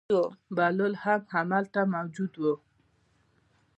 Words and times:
بهلول 0.55 0.93
هم 1.03 1.21
هلته 1.55 1.81
موجود 1.93 2.33
و. 2.41 2.43